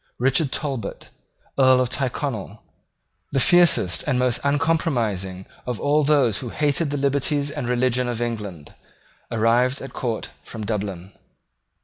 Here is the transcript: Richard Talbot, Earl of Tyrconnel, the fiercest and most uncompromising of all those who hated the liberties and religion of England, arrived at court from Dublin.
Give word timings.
Richard 0.17 0.51
Talbot, 0.51 1.11
Earl 1.59 1.79
of 1.79 1.91
Tyrconnel, 1.91 2.63
the 3.33 3.39
fiercest 3.39 4.03
and 4.07 4.17
most 4.17 4.39
uncompromising 4.43 5.45
of 5.67 5.79
all 5.79 6.03
those 6.03 6.39
who 6.39 6.49
hated 6.49 6.89
the 6.89 6.97
liberties 6.97 7.51
and 7.51 7.67
religion 7.69 8.07
of 8.07 8.19
England, 8.19 8.73
arrived 9.31 9.79
at 9.79 9.93
court 9.93 10.31
from 10.43 10.65
Dublin. 10.65 11.11